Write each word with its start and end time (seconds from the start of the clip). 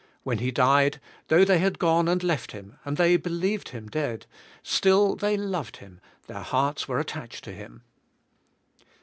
When 0.23 0.39
He 0.39 0.49
died, 0.49 0.99
though 1.27 1.45
they 1.45 1.59
had 1.59 1.77
gone 1.77 2.07
and 2.07 2.23
left 2.23 2.53
Him, 2.53 2.79
and 2.83 2.97
they 2.97 3.17
believed 3.17 3.69
Him 3.69 3.87
dead, 3.87 4.25
still 4.63 5.15
they 5.15 5.37
loved 5.37 5.77
Him, 5.77 6.01
their 6.25 6.39
hearts 6.41 6.87
were 6.87 6.97
attached 6.99 7.43
to 7.43 7.51
Him. 7.53 7.83